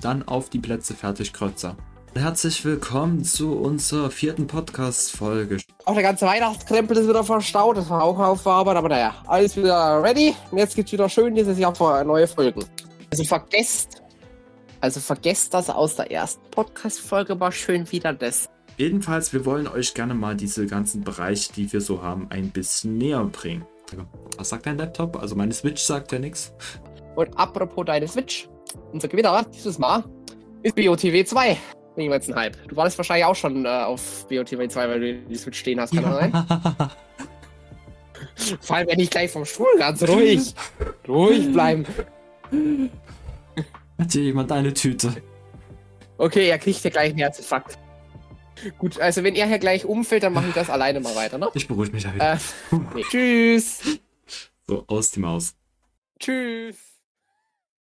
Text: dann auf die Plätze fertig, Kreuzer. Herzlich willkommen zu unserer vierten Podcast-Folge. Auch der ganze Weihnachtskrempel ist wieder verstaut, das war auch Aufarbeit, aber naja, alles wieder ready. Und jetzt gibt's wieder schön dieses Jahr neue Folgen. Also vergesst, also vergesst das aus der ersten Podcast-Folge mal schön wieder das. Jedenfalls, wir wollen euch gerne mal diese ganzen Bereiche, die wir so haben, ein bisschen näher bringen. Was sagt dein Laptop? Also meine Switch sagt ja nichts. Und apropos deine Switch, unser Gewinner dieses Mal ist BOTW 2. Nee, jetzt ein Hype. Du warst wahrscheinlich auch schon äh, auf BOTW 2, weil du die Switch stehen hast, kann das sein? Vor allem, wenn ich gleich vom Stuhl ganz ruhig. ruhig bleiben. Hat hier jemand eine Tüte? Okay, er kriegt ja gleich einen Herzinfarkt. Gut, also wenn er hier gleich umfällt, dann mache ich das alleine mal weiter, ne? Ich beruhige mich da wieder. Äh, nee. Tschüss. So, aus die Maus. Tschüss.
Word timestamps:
dann 0.00 0.26
auf 0.26 0.50
die 0.50 0.58
Plätze 0.58 0.94
fertig, 0.94 1.32
Kreuzer. 1.32 1.76
Herzlich 2.14 2.64
willkommen 2.64 3.22
zu 3.22 3.52
unserer 3.52 4.10
vierten 4.10 4.46
Podcast-Folge. 4.46 5.58
Auch 5.84 5.94
der 5.94 6.02
ganze 6.02 6.26
Weihnachtskrempel 6.26 6.96
ist 6.96 7.08
wieder 7.08 7.22
verstaut, 7.22 7.76
das 7.76 7.88
war 7.88 8.02
auch 8.02 8.18
Aufarbeit, 8.18 8.76
aber 8.76 8.88
naja, 8.88 9.14
alles 9.26 9.56
wieder 9.56 10.02
ready. 10.02 10.34
Und 10.50 10.58
jetzt 10.58 10.74
gibt's 10.74 10.90
wieder 10.90 11.08
schön 11.08 11.34
dieses 11.34 11.58
Jahr 11.58 11.72
neue 12.04 12.26
Folgen. 12.26 12.64
Also 13.12 13.24
vergesst, 13.24 14.02
also 14.80 14.98
vergesst 14.98 15.54
das 15.54 15.70
aus 15.70 15.96
der 15.96 16.10
ersten 16.10 16.42
Podcast-Folge 16.50 17.36
mal 17.36 17.52
schön 17.52 17.90
wieder 17.92 18.12
das. 18.12 18.48
Jedenfalls, 18.76 19.32
wir 19.32 19.44
wollen 19.44 19.68
euch 19.68 19.94
gerne 19.94 20.14
mal 20.14 20.34
diese 20.34 20.66
ganzen 20.66 21.02
Bereiche, 21.02 21.52
die 21.52 21.72
wir 21.72 21.80
so 21.80 22.02
haben, 22.02 22.26
ein 22.30 22.50
bisschen 22.50 22.98
näher 22.98 23.24
bringen. 23.24 23.64
Was 24.36 24.48
sagt 24.48 24.66
dein 24.66 24.78
Laptop? 24.78 25.16
Also 25.16 25.36
meine 25.36 25.52
Switch 25.52 25.82
sagt 25.82 26.12
ja 26.12 26.18
nichts. 26.18 26.52
Und 27.14 27.38
apropos 27.38 27.84
deine 27.84 28.08
Switch, 28.08 28.48
unser 28.92 29.08
Gewinner 29.08 29.44
dieses 29.54 29.78
Mal 29.78 30.04
ist 30.62 30.76
BOTW 30.76 31.24
2. 31.24 31.56
Nee, 31.96 32.08
jetzt 32.08 32.30
ein 32.30 32.36
Hype. 32.36 32.56
Du 32.68 32.76
warst 32.76 32.96
wahrscheinlich 32.98 33.24
auch 33.24 33.34
schon 33.34 33.64
äh, 33.64 33.68
auf 33.68 34.26
BOTW 34.28 34.68
2, 34.68 34.88
weil 34.88 35.00
du 35.00 35.14
die 35.28 35.36
Switch 35.36 35.58
stehen 35.58 35.80
hast, 35.80 35.92
kann 35.94 36.04
das 36.04 36.16
sein? 36.16 36.90
Vor 38.60 38.76
allem, 38.76 38.88
wenn 38.88 39.00
ich 39.00 39.10
gleich 39.10 39.30
vom 39.30 39.44
Stuhl 39.44 39.66
ganz 39.78 40.02
ruhig. 40.02 40.54
ruhig 41.08 41.52
bleiben. 41.52 41.84
Hat 43.98 44.12
hier 44.12 44.22
jemand 44.22 44.50
eine 44.52 44.72
Tüte? 44.72 45.14
Okay, 46.16 46.48
er 46.48 46.58
kriegt 46.58 46.82
ja 46.84 46.90
gleich 46.90 47.10
einen 47.10 47.18
Herzinfarkt. 47.18 47.78
Gut, 48.78 49.00
also 49.00 49.24
wenn 49.24 49.34
er 49.34 49.46
hier 49.46 49.58
gleich 49.58 49.84
umfällt, 49.84 50.22
dann 50.22 50.32
mache 50.32 50.48
ich 50.48 50.54
das 50.54 50.68
alleine 50.68 51.00
mal 51.00 51.16
weiter, 51.16 51.38
ne? 51.38 51.48
Ich 51.54 51.66
beruhige 51.66 51.92
mich 51.92 52.04
da 52.04 52.14
wieder. 52.14 52.32
Äh, 52.34 52.38
nee. 52.94 53.02
Tschüss. 53.08 54.00
So, 54.66 54.84
aus 54.86 55.10
die 55.10 55.20
Maus. 55.20 55.54
Tschüss. 56.18 56.89